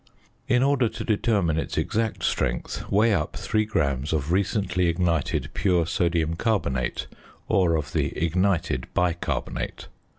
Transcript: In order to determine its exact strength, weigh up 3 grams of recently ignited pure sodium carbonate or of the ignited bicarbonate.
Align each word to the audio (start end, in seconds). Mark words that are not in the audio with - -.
In 0.47 0.63
order 0.63 0.89
to 0.89 1.03
determine 1.03 1.59
its 1.59 1.77
exact 1.77 2.23
strength, 2.23 2.89
weigh 2.91 3.13
up 3.13 3.35
3 3.35 3.65
grams 3.65 4.13
of 4.13 4.31
recently 4.31 4.87
ignited 4.87 5.51
pure 5.53 5.85
sodium 5.85 6.35
carbonate 6.35 7.05
or 7.47 7.75
of 7.75 7.93
the 7.93 8.07
ignited 8.17 8.91
bicarbonate. 8.95 9.89